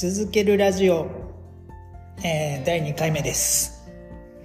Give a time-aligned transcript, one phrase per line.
[0.00, 1.10] 続けるラジオ、
[2.24, 3.86] えー、第2回目です。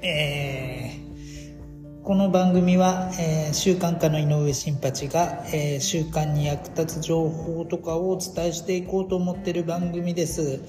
[0.02, 10.59] えーこの番組は、えー習慣家の井上新八が、え習慣に役立つ情報とかをお伝えしていこうと思ってる番組です。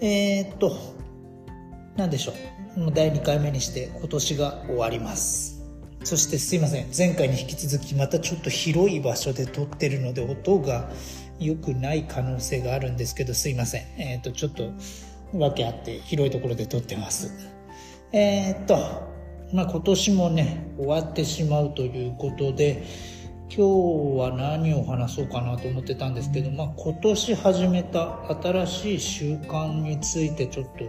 [0.00, 0.76] えっと、
[1.96, 2.32] なんでしょ
[2.76, 2.80] う。
[2.80, 5.60] もう第2回目にして今年が終わります。
[6.04, 6.86] そしてすいません。
[6.96, 10.88] 前回に引き続きまたちょっと広い場所で撮ってるので音が
[11.40, 13.82] 良くない可能性があるんですけどすいません。
[13.98, 14.70] えーっと、ちょっと
[15.32, 17.32] 訳あって広いところで撮ってます。
[18.12, 18.76] えーっと、
[19.52, 22.84] まあ今年もね、終わってしまうということで、
[23.48, 30.84] 今日は何を話そうかなと思ってたんですけど、まあ今年始めた新しい習慣についてちょっと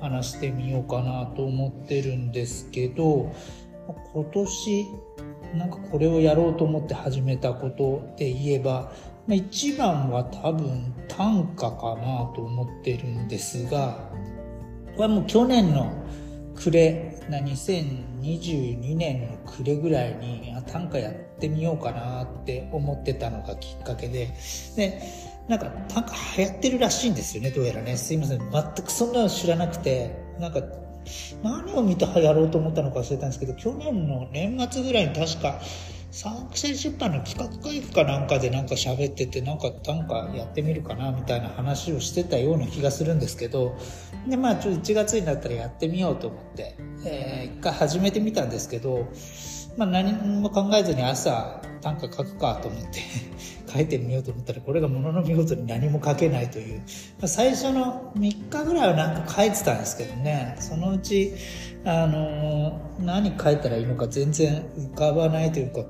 [0.00, 3.32] 話してみようかなと思ってるんですけど、
[4.12, 4.86] 今年
[5.54, 8.92] なんかこれをやろうと思って始めたことで言えば、
[9.28, 14.10] 一番は多分短歌かなと思ってるんですが、
[14.96, 15.92] これはもう去年の
[16.54, 24.30] 暮れな2022年の暮れぐらいに短歌やってみようかなって思ってたのがきっかけで
[24.76, 25.02] で
[25.48, 27.96] なんか短歌流行ってるらしいんですよねどうやらね。
[27.96, 28.38] すいません。
[28.38, 28.50] 全
[28.84, 30.60] くそんなの知らなくてなんか
[31.42, 35.60] 何を見てやろうと思ったのか忘れたんですけど去年の年末ぐらいに確か
[36.12, 43.74] 三季出版の企画会議かなんかでなんか喋っててなんか短歌やってみるかなみたいな話をしてたような気がするんですけど
[44.28, 49.08] でまあちょっと1月になったらやってみようと思って、えー一回始めてみたんですけど、
[49.76, 53.00] まあ、何も考えずに朝短歌書くかと思って
[53.72, 56.84] 書いてみようと思ったらこれがものの見事に何も書けないという、ま
[57.22, 60.56] あ、最初の3日ぐらいはなんか書いてたんですけどね。
[60.58, 61.32] そのうち、
[61.84, 65.84] あのー何書いたらいいのか全然浮かばないというか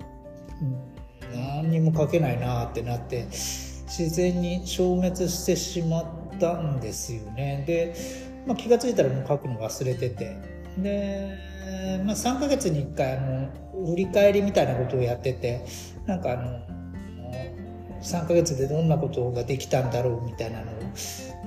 [1.35, 7.65] 何にも書けないなってなって自然に消滅してしまったんですよね。
[7.67, 7.95] で、
[8.47, 10.37] まあ、気が付いたらもう書くの忘れてて。
[10.79, 11.39] で、
[12.05, 15.67] まあ、3ヶ月に1回あの振り返りみたいなことをやってて
[16.07, 16.63] なんかあの
[18.03, 20.75] 3ヶ月でどんなことができたんだろうみたいなのを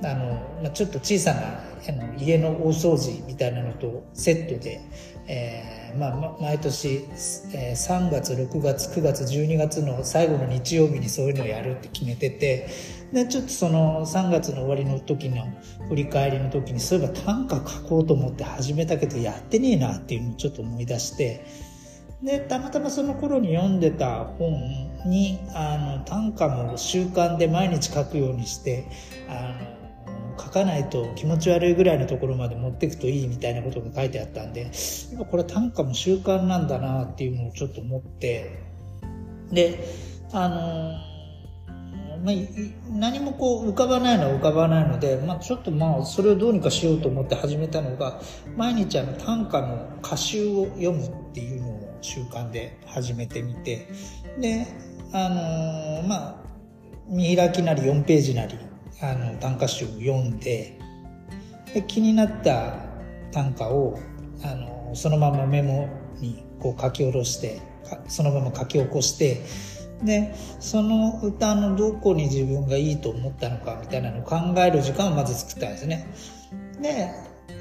[0.04, 1.40] あの、まあ、ちょっと小さな
[1.88, 4.80] あの家の大掃除みたいなのとセットで、
[5.28, 7.08] えーまあ、毎年、
[7.54, 12.68] えー3月6月9月12月の最後の日曜日にそういうのをやるって決めてて
[13.12, 15.46] でちょっとその3月の終わりの時の
[15.88, 21.44] 振り返りの時にそういえば短歌書こうと思って始めたけどやってねえなっていうのをちょっと思い出して
[22.22, 24.52] でたまたまその頃に読んでた本
[25.06, 28.86] にあの短歌も習慣で毎日書くようにして
[29.28, 29.75] あの
[30.38, 34.70] 書かないと気持ち悪いぐらいのところまで持っていくといいみたいなことが書いてあったんでやっ
[35.18, 38.62] ぱこれ短歌も習慣なんだなっていうのをちょっと思って
[39.50, 39.88] で
[40.32, 40.92] あの
[42.24, 42.34] まあ、
[42.90, 48.20] 何もこう浮かばないのは浮かばないので、まあ、ちょっとまあそれをどうにかしようと思って始めたのが
[48.56, 53.86] 毎日あの短歌の歌集を読むっていうのを習慣で始めてみて
[54.40, 54.66] で
[55.12, 56.46] あのーまあ
[57.08, 58.58] 見開きなり4ページなり
[59.00, 60.78] あの短歌集を読んで
[61.74, 62.76] で気になった
[63.32, 63.98] 短歌を
[64.42, 65.88] あのそのままメモ
[66.20, 67.60] にこう書き下ろして
[68.08, 69.44] そのまま書き起こして
[70.02, 76.06] でその歌のどこに自分がいいと思ったのかみたいなのを考える時間をまず作ったんですね。
[76.80, 77.10] で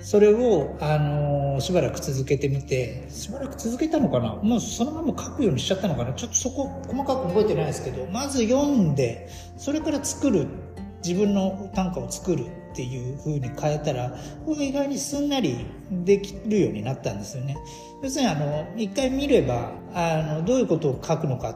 [0.01, 4.35] それを、あのしばらく続けてみてしばらく続けたのかな？
[4.35, 6.13] もうそのまま書くようにしちゃったのかな？
[6.13, 10.47] ちょっとそこ細かく覚えてないですけどまず読んでそれから作る
[11.05, 17.55] 自分の短歌を作るっていう風に変えたらこれ意外にすんなりできるようになったんですよね。
[18.01, 21.55] 要するにあの一回見ればあのどういうことを書くのか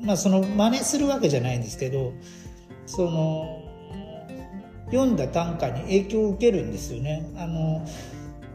[0.00, 2.12] まあその真似するわけじゃないんですけど
[2.86, 3.62] その
[4.86, 7.28] 読んだ短歌に影響を受けるんですよね。
[7.36, 7.86] あの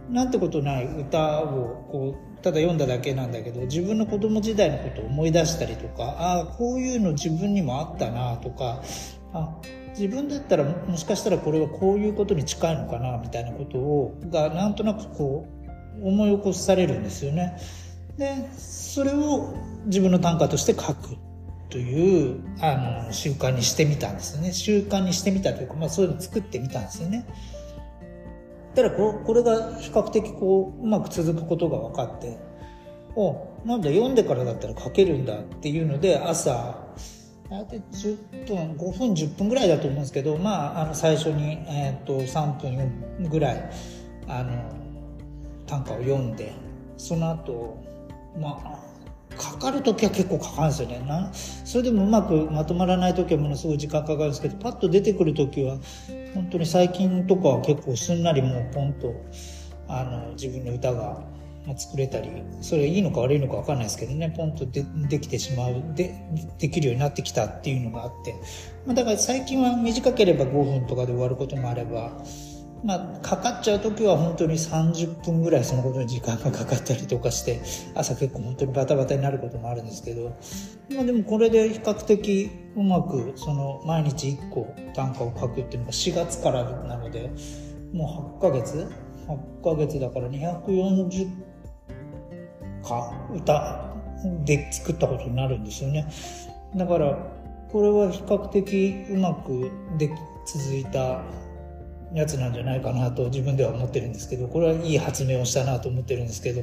[0.10, 8.84] なんてことない歌をこうただ読んだだけなんだけど自分の子供時代のことを思い出したりとかああこういうの自分にもあったなとか
[9.34, 9.56] あ
[9.98, 15.48] 自分だったらもしかしたらこれはこういうことに近いのかなみたいなことをがなんとなくこ
[16.02, 17.58] う思い起こされるんですよね。
[18.18, 19.54] でそれを
[19.86, 21.18] 自分の短歌として書く
[21.70, 27.26] というあの習慣にしてみたんですね習慣にしてみたというか、まあ、そういうのを作ってみたんですよね
[28.76, 32.38] ただここれが比較的こううまく続くことが分かって
[33.16, 36.85] おなんだ読んでからだったら書けるんだっていうので朝
[37.50, 43.70] 大体10分5分10分ぐらいだと思うんですけどまああの最初に、えー、と3分4分ぐらい
[44.28, 44.52] あの
[45.68, 46.54] 短歌を読んで
[46.98, 47.78] その後
[48.40, 48.86] まあ
[49.36, 51.00] かかる時は結構かかるんですよね。
[51.00, 55.78] なそれでもうまくまとまらない時はものすごい時間かかるんですけどパッと出てくる時は
[56.34, 59.14] 本当に最近とかは結構すんなりもうポンと
[59.88, 61.22] あの自分の歌が
[61.78, 62.30] 作れたり
[62.62, 66.14] それいいのか悪いのか分かんないですけどねポンとでできてしまうで
[66.60, 68.36] できるようになってきたっていうのがあって、
[68.86, 72.12] まあ、だから最近は短ければ5分とかで終わることもあれば
[72.86, 77.60] まあ、かかっちゃう時は本当に30分ぐらいそのことに時間がかかったりとかして
[77.96, 80.38] 朝結構本当にバタバタになることもあるんですけど、
[80.94, 87.32] まあ、でもこれで比較的うまくその毎日1個短歌を書くっていうのが4月からなので
[87.92, 88.88] もう8ヶ月
[89.28, 91.55] ？8ヶ月だから240
[92.86, 93.94] か歌
[94.46, 96.08] で作ったことになるんですよね。
[96.76, 97.18] だから
[97.72, 100.10] これは比較的うまくで
[100.46, 101.22] 続いた
[102.14, 106.62] やつなんじゃないかなと自分では思ってるんですけどこれはいい発明をしたなと思ってるんですけど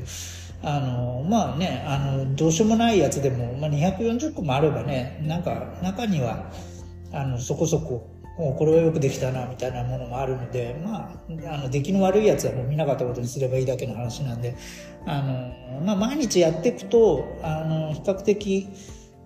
[0.62, 6.50] あのまあねあのどうしようもないやつでも、まあ、240個もあればねなんか中には
[7.12, 8.08] あのそこそこ
[8.38, 11.12] もうこれはよくできたなみたいなものもあるのでま
[11.46, 14.56] ああの出来の悪いやつはもう見なかったことにすればいいだけの話なんで
[15.06, 18.68] あの、まあ、毎日やっていくとあの比較的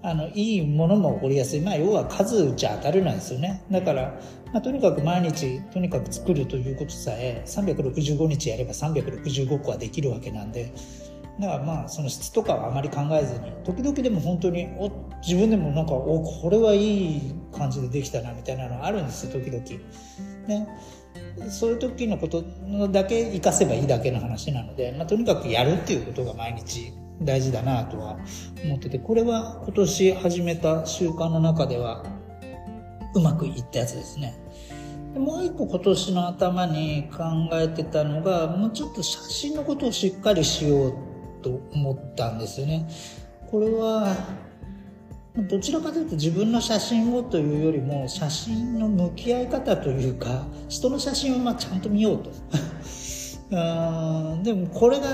[0.02, 3.64] あのいいものも起こりやすい、まあ、要は数打ち当たるなんですよね。
[3.72, 4.20] だから、
[4.52, 10.72] まあ、とにかく毎日とにかく作るということさえ365日やれば365個はできるわけなんで
[11.40, 14.90] だからまあその質とかはあまり考えずに時々でも本当にお
[15.22, 19.64] 自分でもなんかおこれはいい感じでできたなみたいなのあるんですよ時々。
[20.46, 20.68] ね
[21.50, 22.42] そういう時のこと
[22.90, 28.18] だけ活かせばいいだけの話なので、まあ、とにかくやるっていうことが毎日大事だなとは
[28.64, 32.04] 思っててこれは今年始めた習慣の中では
[33.14, 34.38] うまくいったやつですね。
[35.14, 40.94] でもう一個今年の頭に考えてたのがもうちょっと写真のことをしっかりしよう
[41.46, 42.88] と思ったんですよね。
[43.50, 44.16] これは
[45.36, 52.30] どちらかというと自分の写真をというよりも写真の向き合い方というか人の写真をまちゃんと見ようと。
[53.48, 53.54] う
[54.38, 55.06] んでもこれが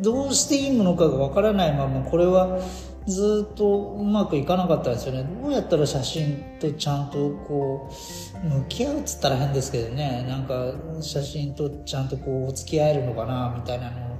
[0.00, 2.60] どうしていいものかがわからないままこれは
[3.08, 5.24] ずっとうまくいかなかったんですよね。
[5.42, 7.90] どうやったら写真とちゃんとこ
[8.44, 10.24] う向き合うっつったら変ですけどね。
[10.28, 14.18] なんか写真とちゃんとこうお付き合えるのかなみたいなのを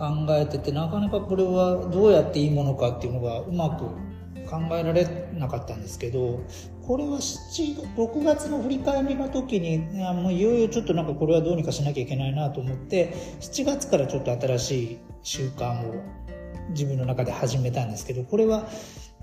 [0.00, 3.84] 考えててなかなかこれはどうやっていいものかっていうのがうまく
[4.48, 6.40] 考えられなかったんですけど
[6.82, 16.02] これは7 6月の振り返りの時にもういよいよちょっとなんかこれはどうにかしなきゃいけないなと思って7月からちょっと新しい習慣を
[16.70, 18.68] 自分の中で始めたんですけどこれは、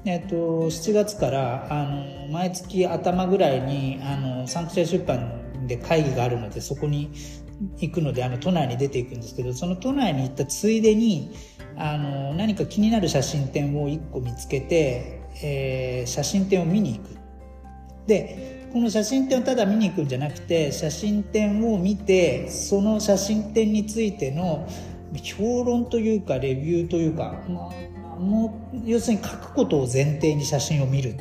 [0.05, 7.11] えっと、7月からあの毎月頭ぐらいにあのサンクチュア出版で会議があるのでそこに
[7.77, 11.31] 行くのであの都内に出ていくんですけどその都内に行ったついでに
[11.75, 17.17] あの何か気になる写真展を1個見つけて、えー、写真展を見に行く。
[18.07, 24.67] でこの写真展をただ見に行くんじゃなくて写真展を見てその写真展についての
[25.23, 27.69] 評論というかレビューというか、ま
[28.15, 31.15] あ、もう要するに書くことを前提に写真を見る。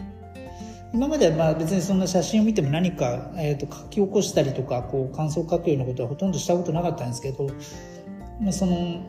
[0.96, 7.48] 今まではまあ別にそんな写真を見ても何か、えー、と書き起こしたりとかこう感想を書くようなことはほとんどしたことなかったんですけど、
[8.40, 9.04] まあ、その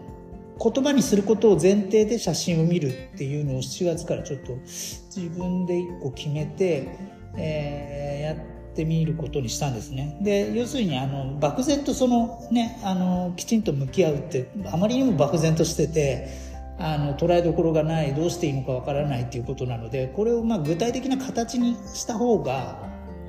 [0.62, 6.90] 言葉にすることを前提で写真を見るっていうのを7月からちょっと自分で一個決めて、
[7.38, 10.20] えー、やってみることにしたんですね。
[10.22, 16.47] で要するにあの漠然とそのねあのきちんと向き合うってあまりにも漠然としてて
[16.80, 22.78] あの捉えどころがないどうしていいのかわからないっていうことなのでこれをま具体的な形にした方が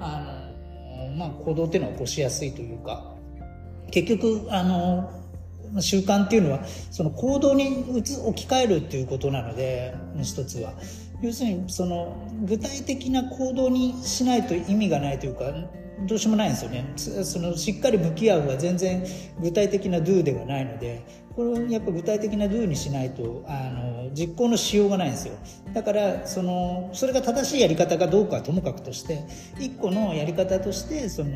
[0.00, 0.50] あ
[1.09, 3.14] の、まあ、行動っていうのは起こしやすいというか
[3.90, 5.11] 結局あの
[5.81, 10.73] 習慣っていうのはその行動に置き換えるっていうことなので一つは。
[11.21, 15.52] 要するにその具体的な行動にしないと意味がないというか
[16.07, 16.85] どうしようもないんですよね。
[16.97, 19.05] そのしっかり向き合うは全然
[19.40, 21.02] 具体的な do ではないので
[21.35, 25.35] これをやっぱ具体的な do にしないとあの実行のしようがないんですよ。
[25.75, 29.25] だからそのそれが正しいやり方かどうかはともかくとして
[29.59, 31.31] 一個のやり方としてその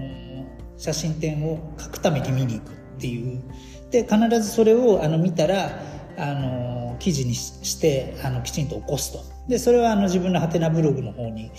[0.77, 3.43] 写真展を描くために見に行くっていう。
[3.91, 5.83] で必ずそれをあの見たら
[6.17, 9.32] あの記事にしてあのきちんと起こすと。
[9.49, 11.51] でそれはあの自分のハテナブログの方に、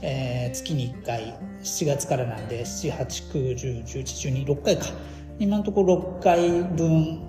[0.00, 4.86] えー、月に1回7月からなんで789101112回か。
[5.38, 7.20] 今のところ6回分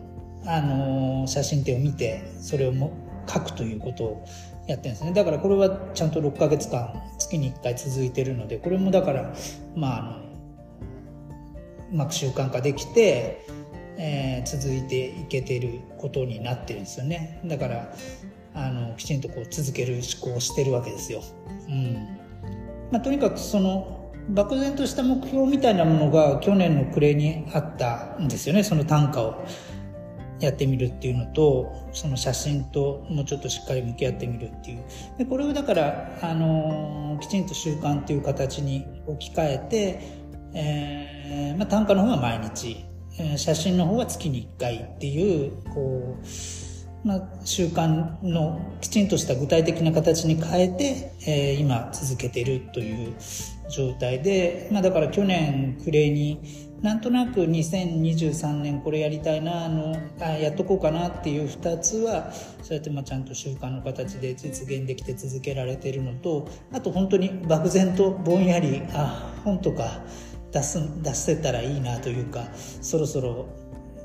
[0.45, 2.91] あの写真展を見てそれをも
[3.27, 4.25] 書くということを
[4.67, 5.13] やってるんですね。
[5.13, 9.33] だからこれはちゃんと6ヶ月間月に1回続いてるのでこれもだから
[9.75, 10.17] まああの
[11.91, 13.45] うまく習慣化できて
[13.97, 17.39] えー、続いていけてることになってるんですよね。
[17.45, 17.93] だから
[18.53, 21.21] あのきちんとこう続ける思考をしてるわけですよ。
[21.67, 21.93] うん。
[22.91, 28.63] まあ、とにかくその漠然とした目標みたいなものが去年の暮れにあったんですよね。
[28.63, 29.45] その短歌を
[30.39, 34.83] やってみるっていうのとその写真ともうちょっとしっかり向き合ってみるっていう。
[35.17, 39.99] でこれをだから、あのー、きちんと習慣っていう形に置き換えて、
[40.53, 42.85] えーまあ、短歌の方は毎日、
[43.37, 46.25] 写真の方は月に1回っていうこう
[47.03, 53.13] まあ、習慣のきちんとした具体的な形に変えて、えー、今続けているという
[53.69, 62.31] 状態で、まあ、だから去年暮れになんとなく2023年これやりたいなあのあやっとこうかなっていう2つは
[62.61, 70.01] そうやってまあちゃんと習慣の形で実現できて続けられてるのとあと本当に漠然とぼんやりあ本とか
[70.51, 73.47] 出す出せたらいいなというかそろそろ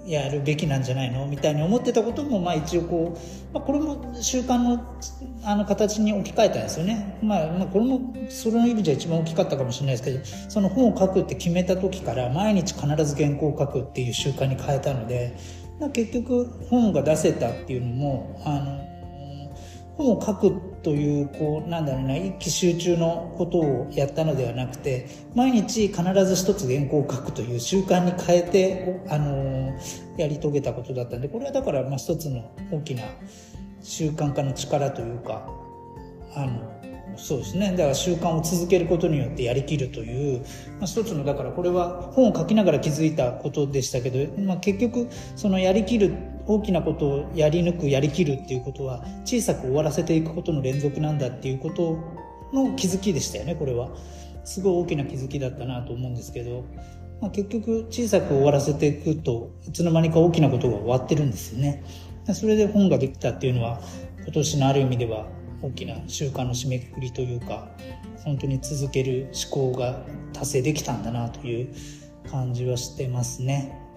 [0.07, 1.27] やるべきなんじゃないの？
[1.27, 4.99] みたいに思ってたことも、まあ一応こう、まあ、これも習慣の
[5.45, 7.19] あの形に置き換えたんですよね。
[7.23, 15.37] まあ、まあ、これもそれの意味じゃ一番大きかったかもしれないですけど、その本を書くって決めた時から毎日必ず原稿を書くっていう習慣に変えたので、
[15.93, 18.89] 結局本が出せたっていうのも、あの、
[19.97, 29.79] 本を書くという、こう、なんだろうな、一気集中のことをやったのではなくて、毎日必ず一つ原稿を書くという習慣に変えて、あの、
[30.17, 33.03] やり遂げたことだったんで、これはだから、まあ一つの大きな
[33.83, 35.47] 習慣化の力というか、
[36.35, 36.79] あの、
[37.19, 37.73] そうですね。
[37.73, 40.41] だから習慣を続けることによってやりきるという、
[40.79, 46.15] まあ、一つのだからこれは本を書きながら気づいたことでしたけど、まあ、結局そのやりきる
[46.49, 51.99] 大きなことをやり抜くやりきるっていうことは小さく終わらせていくことの連続なんだっていうこと
[52.53, 53.91] の気づきでしたよねこれは。
[54.45, 56.65] すごい大きな気づきだったなと思うんですけど、
[57.21, 61.85] まあ、結局小さく終わらせていくといつの間にか大きなことが終わってるんですよね。
[62.33, 63.81] それで本ができたっていうのは
[64.23, 65.29] 今年のある意味では
[65.61, 67.69] 大きな習慣の締めくくりというか
[68.25, 70.03] 本当に続ける思考が
[70.33, 71.75] 達成できたんだなという
[72.31, 73.88] 感じはしてますね。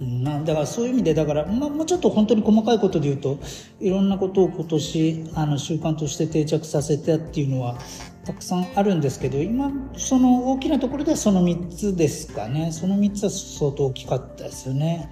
[0.00, 3.38] まあ、だからそういう意味でだから、まあ、もうちょっと本当に細かいことで言うと
[3.78, 7.78] いろんなことを今年あの習慣として定着させたっていうのは
[8.24, 15.10] たくさんあるんですけど今その大きなところではその3つですかねその3つは相当大きかったですよね。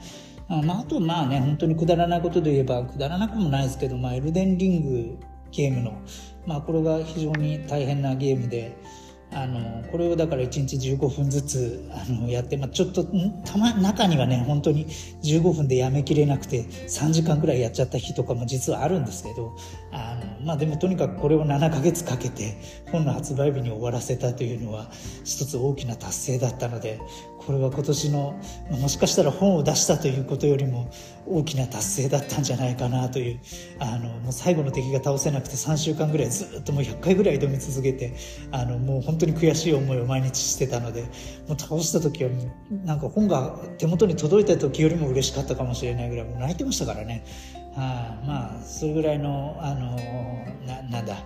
[0.49, 5.19] あまあ、あとまあね本当にくだらないことで言えばくだらなくもないですけど、まあ、エルデンリング
[5.53, 6.01] ゲームの、
[6.47, 8.77] まあ、これが非常に大変なゲームで
[9.33, 13.05] あのこれをだから1日15分ずつあのやって、まあ、ちょっと
[13.45, 14.87] たま中にはね本当に
[15.23, 19.57] 15分でやめきれなくて3時間ぐらいやっちゃった日とかも実はあるんですけど
[19.93, 22.57] あの、まあ、でもとにかくこれを7ヶ月かけて
[22.91, 24.91] 本の発売日に終わらせたというのは
[25.25, 27.01] 一つ大きな達成だったので
[27.47, 28.39] これは今年の
[28.71, 30.91] もしかしたら本を出したということよりも
[31.27, 33.41] 大きな達成だったんじゃないかなという
[33.79, 38.15] あのもう最後の敵が倒せなくて3週間ぐらいずっともう100回ぐらい挑み続けて
[38.53, 41.03] あのもう本当に悔しい思いを毎日してたので
[41.49, 42.31] もう倒した時は
[42.85, 47.25] なんか本が手元に届いた時よりも嬉しかったかもしれないぐらいもう泣いてましたからね。
[47.75, 49.97] はあ、まあそれぐらいのあの
[50.67, 51.17] ななんだ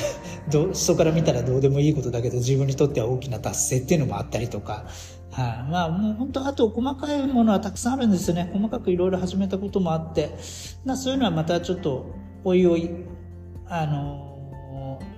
[0.50, 4.84] ど人から見たらどうでもいいことだけど自分にとっては大きな達成っていうのもあったりとか
[5.34, 8.50] はい、まあもう本当あと細かいものはたくさんあるんですよね。
[8.52, 10.36] 細かくいろいろ始めたこともあって。
[10.84, 12.14] なそういうのはまたちょっと
[12.44, 12.90] おいおい
[13.66, 14.30] あの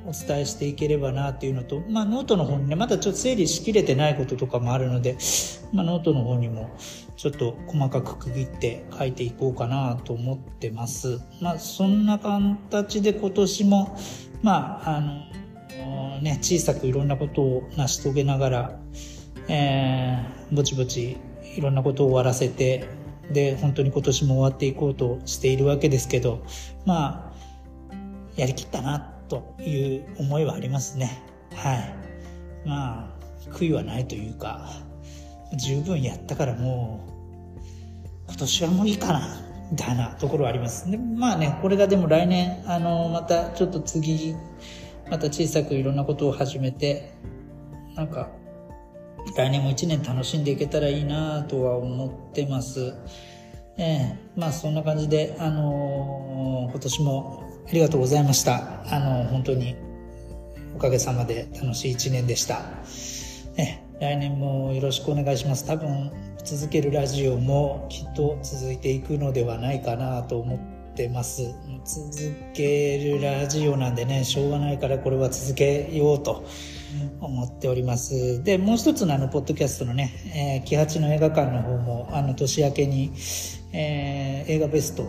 [0.07, 5.19] お伝えしていければなっていうのと、まあ、ノートの方にねまだちょっと整理しきれてないこととかもあるので、
[5.73, 6.71] まあ、ノートの方にも
[7.17, 11.19] ちょっと細かく区切って書いていこうかなと思ってます。
[11.41, 13.99] まあ、そんな形で今年も、
[14.43, 18.81] まあ、あの、ね、小さくいろんなことを成し遂げながら、
[19.49, 21.17] えー、ぼちぼち
[21.57, 22.89] いろんなことを終わらせて、
[23.31, 26.45] で、本当に今年も終わっていこうとしているわけですけど、
[26.85, 27.97] まあ、
[28.37, 31.23] やりきったなという思いはありますね。
[31.55, 31.95] はい。
[32.67, 33.17] まあ、
[33.51, 34.69] 悔いはないというか、
[35.57, 37.11] 十分やったからもう、
[38.29, 40.91] 今年はもういいかな、みたいなところはあります。
[40.91, 44.35] で、まあね、これがでも来年、あの、またちょっと次、
[45.11, 47.13] また小さくいろんなことを始めて、
[47.95, 48.31] なんか、
[49.35, 52.95] 来年も一年楽しんでいけたらいいなとは思ってます。
[53.79, 58.83] ええー、まあそんな感じで、あのー、今年もありがとうございました。
[58.87, 59.77] あのー、本当に
[60.75, 62.63] おかげさまで楽しい一年でした。
[63.59, 65.67] え来年もよろしくお願いします。
[65.67, 66.11] 多分
[66.45, 71.55] 続けるラジオもきっと続いていくのではないかなと思ってます。
[71.85, 76.45] 続けるラジオなんでね、しょうがないからこれは続けようと。
[77.21, 78.43] 思っております。
[78.43, 83.13] で、もう一つのあの、ポッドキャストのね、えー、キハチの映画館の方も、あの、年明けに、
[83.73, 85.03] えー、映画ベスト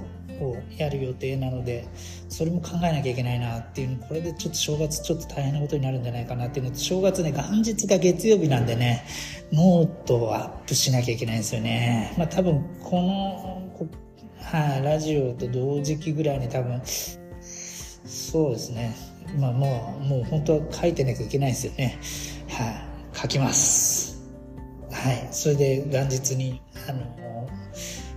[0.43, 1.87] をやる予定なので
[2.29, 9.05] それも考えなきゃいけないなっていうこれでちょっと正月ちょっと大変なことになるんじゃないかなっていうのと正月ね元日が月曜日なんでね
[9.51, 13.57] ノートをアップしなきゃいけないんですよねまあ多分この
[14.39, 16.81] はい、ラジオと同時期ぐらいに多分
[18.05, 18.95] そうですね
[19.39, 21.99] まあもうもう本当は書いてなきゃいけないですよね。
[22.49, 22.63] は
[23.13, 24.21] い、書きます。
[24.91, 25.27] はい。
[25.31, 27.49] それで元日にあの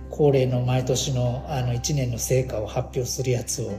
[0.09, 3.71] 恒例の毎年のあの1年の成果を発表するやつを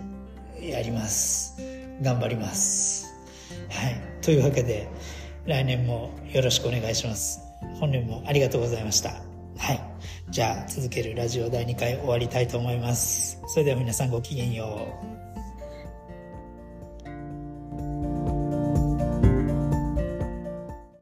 [0.60, 1.56] やります。
[2.02, 3.12] 頑張ります。
[3.70, 4.00] はい。
[4.20, 4.88] というわけで
[5.46, 7.40] 来年もよろしくお願いします。
[7.80, 9.10] 本年もありがとうございました。
[9.58, 9.80] はい。
[10.30, 13.40] じゃあ続けるラジオ第2回終わりたいと思います。
[13.48, 15.21] それでは皆さんごきげんよう。